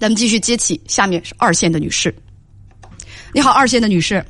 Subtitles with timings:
[0.00, 2.12] 咱们继续接起，下面是二线的女士。
[3.34, 4.24] 你好，二线的女士。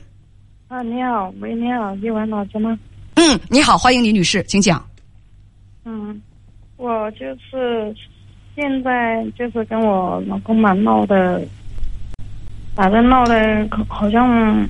[0.66, 2.76] 啊，你好，喂，你好，叶文老师吗？
[3.14, 4.84] 嗯，你好，欢迎李女士，请讲。
[5.84, 6.20] 嗯，
[6.76, 7.94] 我就是
[8.56, 11.40] 现在就是跟我老公嘛闹的，
[12.74, 14.68] 反正闹的好像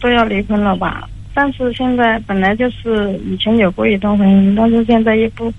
[0.00, 1.08] 都要离婚了吧。
[1.34, 5.52] 但是现在本来就是以前有过一段婚姻，但是现在又不，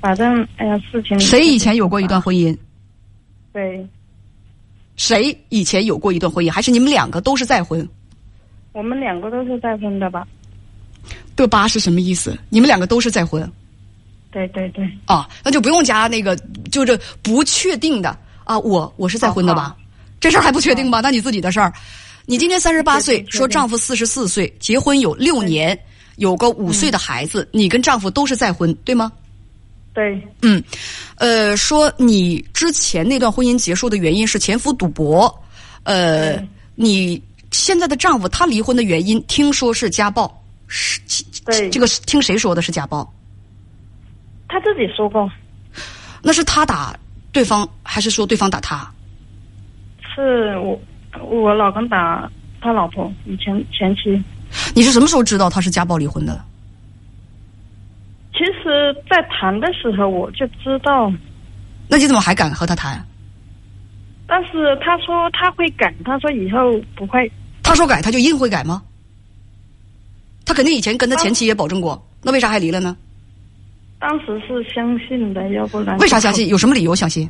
[0.00, 2.56] 反正哎呀，事情谁以前有过一段婚姻？
[3.52, 3.86] 对，
[4.96, 6.50] 谁以前有过一段婚姻？
[6.50, 7.88] 还是你们两个都是再婚？
[8.72, 10.26] 我们两个都是再婚的吧？
[11.34, 11.66] 对吧？
[11.66, 12.38] 是什么意思？
[12.48, 13.50] 你们两个都是再婚？
[14.30, 14.88] 对对对。
[15.06, 16.36] 啊，那就不用加那个，
[16.70, 18.58] 就是不确定的啊。
[18.60, 19.76] 我我是再婚的吧？
[20.20, 21.00] 这事儿还不确定吧？
[21.00, 21.72] 那你自己的事儿。
[22.26, 25.76] 你今年三十八岁，说丈夫四十四岁，结婚有六年，
[26.16, 29.10] 有个五岁的孩子，你跟丈夫都是再婚，对吗？
[30.00, 30.64] 对，嗯，
[31.16, 35.42] 呃，说你之前那段婚姻结束的原因是前夫赌博，
[35.82, 36.42] 呃，
[36.74, 40.98] 你现在的丈夫他离婚的原因听说是家暴，是，
[41.44, 43.06] 对，这个听谁说的是家暴？
[44.48, 45.30] 他自己说过。
[46.22, 46.96] 那是他打
[47.30, 48.90] 对方，还是说对方打他？
[50.14, 50.80] 是我，
[51.22, 52.26] 我老公打
[52.62, 54.18] 他老婆，以前前妻。
[54.74, 56.42] 你是什么时候知道他是家暴离婚的？
[58.40, 61.12] 其实，在谈的时候我就知道，
[61.88, 62.98] 那你怎么还敢和他谈？
[64.26, 67.30] 但是他说他会改，他说以后不会。
[67.62, 68.82] 他说改，他就硬会改吗？
[70.46, 72.96] 他肯定以前跟他前妻也保证过，那为啥还离了呢？
[73.98, 76.48] 当时是相信的，要不然为啥相信？
[76.48, 77.28] 有什么理由相信？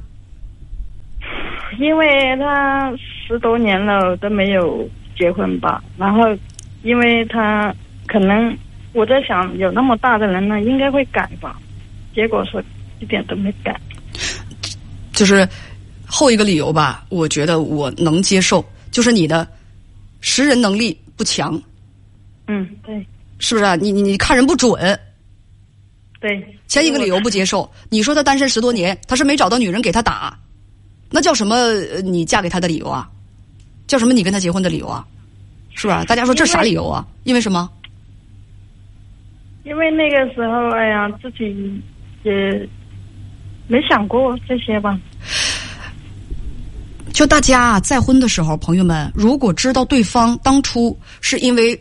[1.80, 4.88] 因为他十多年了都没有
[5.18, 6.20] 结婚吧，然后
[6.84, 7.74] 因为他
[8.06, 8.56] 可能。
[8.92, 11.56] 我在想，有那么大的人呢，应该会改吧？
[12.14, 12.62] 结果说
[12.98, 13.78] 一点都没改。
[15.12, 15.46] 就是
[16.06, 19.46] 后一个理由吧，我觉得我能接受，就是你的
[20.20, 21.60] 识人能力不强。
[22.48, 23.06] 嗯，对。
[23.38, 23.76] 是不是啊？
[23.76, 24.72] 你你你看人不准。
[26.20, 26.58] 对。
[26.66, 30.38] 前一个理由不接受，你说他单身十多年，他是没找到女人给他打，
[31.10, 31.74] 那叫什么？
[32.02, 33.08] 你嫁给他的理由啊？
[33.86, 34.12] 叫什么？
[34.12, 35.06] 你跟他结婚的理由啊？
[35.74, 36.04] 是吧？
[36.04, 37.06] 大家说这啥理由啊？
[37.24, 37.70] 因为什么？
[39.64, 41.82] 因为那个时候，哎呀，自己
[42.22, 42.68] 也
[43.68, 44.98] 没想过这些吧。
[47.12, 51.78] 就大家再婚的时候，朋友们，如果知道对方当初是因为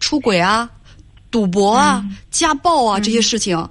[0.00, 0.68] 出轨啊、
[1.30, 3.68] 赌博啊、家暴啊这些事情，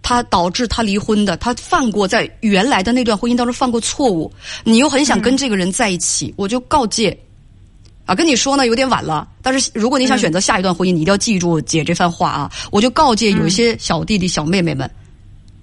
[0.00, 4.32] 他导致他离婚的，他犯过在原来的那段婚姻当中犯过错误，
[4.64, 7.16] 你又很想跟这个人在一起，我就告诫。
[8.12, 9.26] 啊，跟你说呢，有点晚了。
[9.40, 12.52] 但是如果你想选择下一段婚姻，你一定要记住姐这番话啊！
[12.70, 14.90] 我就告诫有一些小弟弟、小妹妹们，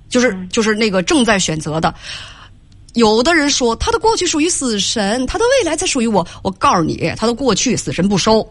[0.09, 1.93] 就是就是那个正在选择的，
[2.95, 6.25] 有的人说他的过去属于死神，他的未来才属于我。
[6.41, 8.47] 我告诉你，他的过去死神不收，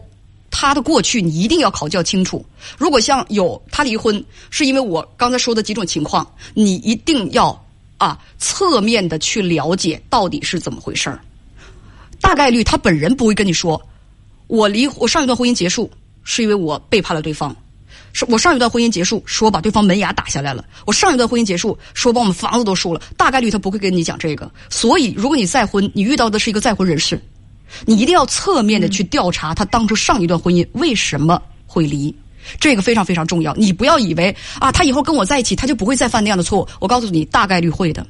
[0.49, 2.45] 他的过去你一定要考教清楚。
[2.77, 7.65] 如果像有他离婚是因为我刚才说的几种情况，你一定要
[7.97, 11.19] 啊侧面的去了解到底是怎么回事儿。
[12.21, 13.81] 大概率他本人不会跟你说，
[14.49, 15.89] 我离我上一段婚姻结束
[16.23, 17.55] 是因为我背叛了对方，
[18.13, 22.99] 是我上一段婚姻结束说把对方门牙打下来了，我上一段婚姻结束说把我们房子都输了。
[23.15, 27.21] 大概率他不会跟你讲这个，所以如果你再婚，你遇到的是一个再婚人士，
[27.85, 32.13] 你一定要侧面的去调查他当初上一段婚姻为什么会离，
[32.59, 33.53] 这个非常非常重要。
[33.55, 36.67] 你不要以为啊，他以后跟我在一起，他就不会再犯那样的错误。
[36.79, 38.03] 我告诉你，大概率会的，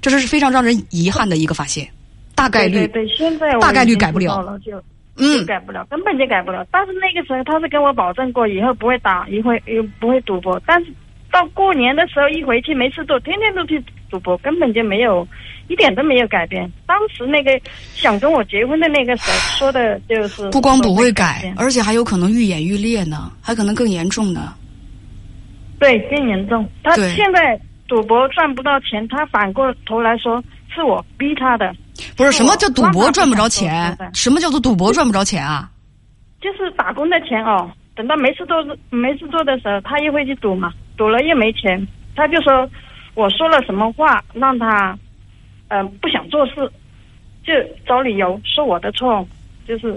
[0.00, 1.86] 这是非常让人遗憾的一个发现。
[2.34, 4.82] 大概率，对，现在大概率改不了，就
[5.22, 6.66] 嗯，改不了，根本就改不了。
[6.72, 10.60] 但是那个时候他是跟我保证过，以后不会打，一会又不会赌博。
[10.66, 10.92] 但是
[11.30, 13.80] 到过年的时候一回去没事做，天天都去
[14.10, 15.26] 赌博，根本就没有
[15.68, 16.68] 一点都没有改变。
[16.86, 17.58] 当时那个
[17.94, 24.52] 想跟我结婚的那个时候 说的就是不光不会改，而且还有可能愈演愈烈呢，还可能更严重呢。
[25.78, 26.68] 对，更严重。
[26.82, 30.42] 他现在赌博赚不到钱，他反过头来说
[30.74, 31.74] 是我逼他的。
[32.16, 33.96] 不是什么叫赌博赚不着钱？
[34.14, 35.70] 什么叫做赌博赚不着钱啊？
[36.40, 37.70] 就是打工的钱哦。
[37.94, 38.56] 等到没事做、
[38.90, 40.72] 没事做的时候，他又会去赌嘛。
[40.96, 42.68] 赌了又没钱，他就说
[43.14, 44.98] 我说了什么话让他
[45.68, 46.54] 嗯不想做事，
[47.44, 47.52] 就
[47.86, 49.26] 找理由说我的错，
[49.68, 49.94] 就是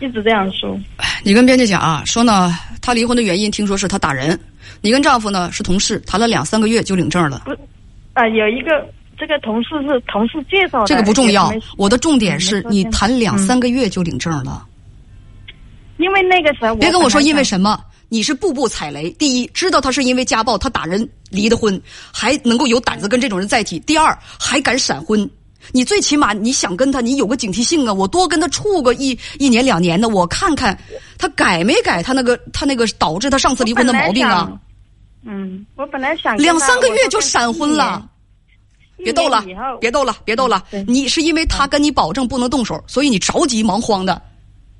[0.00, 0.78] 一直这样说。
[1.22, 4.38] 你跟编辑讲啊，说呢，他离婚的原因听说是他打人。
[4.80, 7.42] 你跟丈夫呢是同事，谈了两三个月就领证了。
[7.44, 7.52] 不，
[8.14, 8.86] 啊，有一个。
[9.18, 11.52] 这个同事是同事介绍的，这个不重要。
[11.76, 14.66] 我的重点是你谈两三个月就领证了，
[15.98, 19.10] 因为那个时候别跟我说因为什么，你是步步踩雷。
[19.12, 21.80] 第一，知道他是因为家暴，他打人离的婚，
[22.12, 23.78] 还能够有胆子跟这种人在一起。
[23.80, 25.28] 第二，还敢闪婚，
[25.72, 27.92] 你最起码你想跟他，你有个警惕性啊！
[27.92, 30.78] 我多跟他处个一一年两年的，我看看
[31.18, 34.52] 他改没改他那个他那个导致他上次离婚的毛病啊。
[35.26, 38.06] 嗯，我本来想两三个月就闪婚了。
[38.96, 39.44] 别逗了，
[39.80, 40.64] 别逗了，别逗了！
[40.86, 44.20] 你是因为他跟你保证不能动手，所以你着急忙慌的，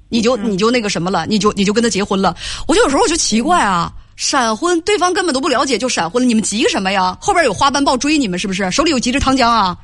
[0.09, 2.37] 你就你就那个什么了，你就你就跟他结婚了。
[2.69, 7.17] 我就有时候我就奇怪啊，闪婚对方根本都不了解就闪婚了，你们急什么呀？
[7.21, 8.71] 后边有花斑豹追你们是不是？
[8.71, 9.77] 手里有急着糖浆啊？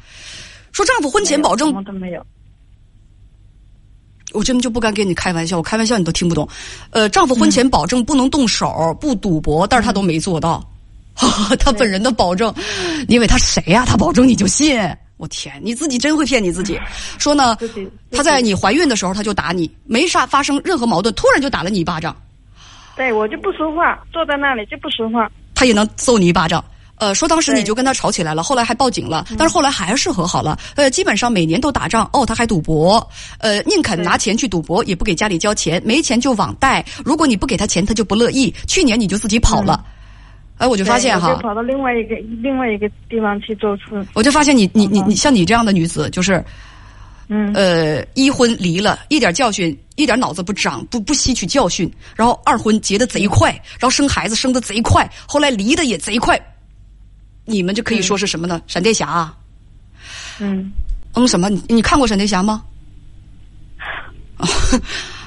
[0.72, 2.24] 说丈夫婚前保证什么都没有，
[4.32, 6.48] 我真就不敢跟你开玩笑，我开玩笑你都听不懂。
[6.90, 10.64] 呃，丈夫婚前保证不能动手、不赌博，但是他都没做到。
[11.58, 12.52] 他本人的保证，
[13.08, 13.84] 因为他谁呀？
[13.86, 14.78] 他保证你就信？
[15.16, 16.80] 我天，你自己真会骗你自己。
[17.18, 17.56] 说呢，
[18.10, 22.16] 他在你怀孕的时候他就打你，没啥发生任何矛盾，突然就打了你一巴掌。
[22.96, 25.30] 对我就不说话，坐在那里就不说话。
[25.54, 26.64] 他也能揍你一巴掌。
[26.96, 30.58] 呃，说当时你就跟他吵起来了，后来还报警了，但是后来还是和好了。
[30.74, 32.08] 呃，基本上每年都打仗。
[32.12, 33.06] 哦，他还赌博，
[33.38, 36.84] 呃，宁肯拿钱去赌博，也不给家里交钱，没钱就网贷。
[37.02, 38.54] 如果你不给他钱，他就不乐意。
[38.66, 39.82] 去年你就自己跑了。
[40.60, 44.06] 哎，我就发现哈，就跑到另外一个另外一个地方去做事。
[44.12, 46.44] 我就发现你你你你像你这样的女子，就是，
[47.28, 56.38] 嗯呃，一婚离了，一点教训，一点脑子不长，不不吸取教训，然后二婚结的贼快，然后生孩子生的贼快，后来离的也贼快。
[57.46, 58.60] 你们就可以说是什么呢？
[58.66, 59.32] 闪电侠。
[60.40, 60.70] 嗯。
[61.14, 61.48] 嗯，什么？
[61.48, 62.62] 你你看过闪电侠吗？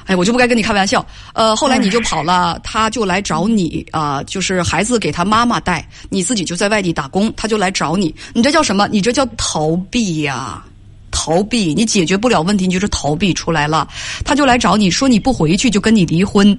[0.06, 1.06] 哎，我就不该跟你开玩笑。
[1.34, 8.14] 呃，后来你就跑了，他就来找你啊，就是孩子给他妈妈带，你自己就在外地打工，他就来找你。
[8.34, 8.88] 你这叫什么？
[8.92, 10.64] 你这叫逃避呀？
[11.12, 13.88] 逃避，你解决不了问题，你就是逃避出来了。
[14.26, 16.58] 他就来找你说你不回去就跟你离婚，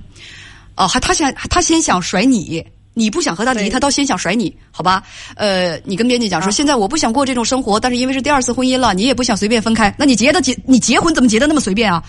[0.77, 2.65] 哦，还他先他先想甩你。
[2.95, 5.03] 你不想和他离，他倒先想甩你，好吧？
[5.35, 12.01] 呃，你跟编辑讲说，现在我不想过这种生活，但是因为是第二次婚姻了，你也不想随便分开，那你结的结，你结婚怎么结的那么随便啊？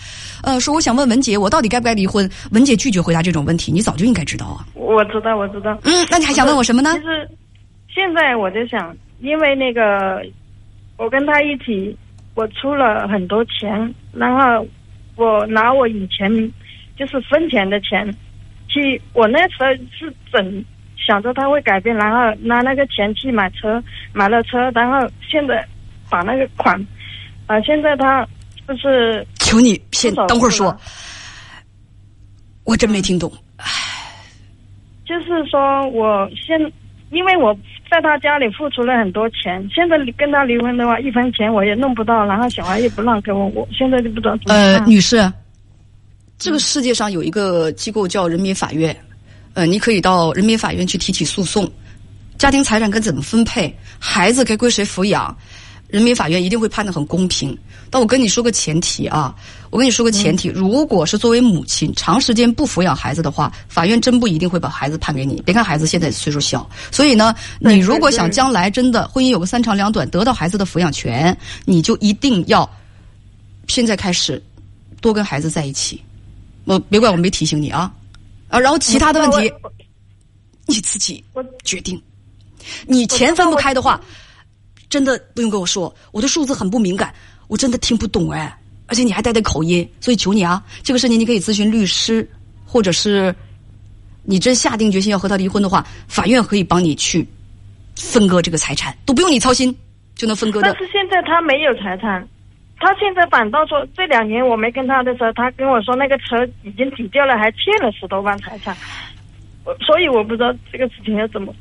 [0.43, 2.29] 呃，说我想问文杰，我到底该不该离婚？
[2.51, 4.63] 文杰拒绝回答这种问题，你早就应该知道啊。
[4.75, 5.75] 我知道，我知道。
[5.85, 6.93] 嗯，那你还想问我什么呢？
[6.93, 7.29] 其实
[7.91, 10.21] 现在我就想，因为那个
[10.97, 11.97] 我跟他一起，
[12.35, 14.63] 我出了很多钱，然后
[15.15, 16.29] 我拿我以前
[16.95, 18.07] 就是分钱的钱
[18.67, 19.65] 去，我那时候
[19.97, 20.63] 是整。
[20.97, 23.83] 想着他会改变，然后拿那个钱去买车，
[24.13, 25.65] 买了车，然后现在
[26.09, 26.75] 把那个款，
[27.47, 28.27] 啊，现在他
[28.67, 30.75] 就是求你先等会儿说，
[32.63, 33.31] 我真没听懂。
[33.57, 33.65] 唉，
[35.05, 36.59] 就是说我现
[37.11, 37.55] 因为我
[37.89, 45.31] 在他家里付出了很多钱，现在跟他离婚的话，一分钱我也弄不到，然后小孩也不让给我，我现在就不知道怎么呃，女士，
[46.39, 48.95] 这个世界上有一个机构叫人民法院。
[49.55, 51.69] 呃，你可以到人民法院去提起诉讼，
[52.37, 55.35] 家庭财产该怎么分配，孩子该归谁抚养，
[55.87, 57.57] 人民法院一定会判的很公平。
[57.89, 59.33] 但我跟你说个前提啊，
[59.69, 65.41] 我跟你说个前提，如果是作为母亲长时间不抚养孩子的话，法院真不一定会把孩子判给你。
[65.45, 72.69] 别看孩子现在岁数小，所以呢，你如果想将来真的婚姻有个三长两短，得到孩子的抚养权，你就一定要
[73.67, 74.43] 现在开始
[74.99, 76.01] 多跟孩子在一起。
[76.65, 77.89] 我别怪我没提醒你啊。
[78.47, 79.51] 啊，然后其他的问题，
[80.67, 81.23] 你自己
[81.63, 82.01] 决定。
[82.87, 83.99] 你钱分不开的话，
[84.89, 87.13] 真的不用跟我说，我对数字很不敏感，
[87.47, 88.57] 我真的听不懂哎。
[88.87, 92.27] 而且你还带带口音，所以求你啊，这个事情你可以咨询律师，
[92.65, 93.33] 或者是
[94.23, 97.27] 你真下定决心要和他离婚的话，法院可以帮你去
[97.95, 99.75] 分割这个财产，都不用你操心
[100.15, 100.71] 就能分割的。
[100.71, 102.27] 但是现在他没有财产。
[102.77, 108.75] 他现在反倒说，这两年我没跟他的时候，他跟我说那个车已经抵掉了，还欠了十多万财产。
[109.85, 111.53] 所以我不知道这个事情要怎么。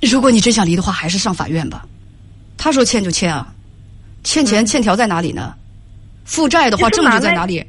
[0.00, 1.84] 如果你真想离的话，还是上法院吧。
[2.56, 3.46] 他说欠就欠啊，
[4.24, 5.54] 欠钱欠条在哪里呢？
[6.24, 7.64] 负债的话，证据在哪里？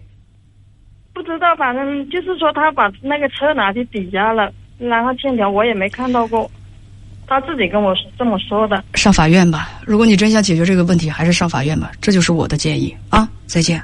[1.13, 6.49] 不知道，反正就是说他把那个车拿去抵押了，然后欠条我也没看到过。
[7.29, 8.83] 他自己跟我这么说的。
[8.95, 13.29] 上法院吧，如果你真想解决这个问题，还是上法院吧，这就是我的建议啊！
[13.45, 13.81] 再见。